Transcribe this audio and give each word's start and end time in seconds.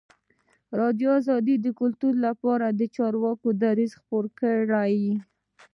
ازادي 0.89 1.05
راډیو 1.29 1.55
د 1.65 1.67
کلتور 1.79 2.13
لپاره 2.25 2.65
د 2.79 2.81
چارواکو 2.95 3.47
دریځ 3.61 3.91
خپور 3.99 4.25
کړی. 4.39 4.99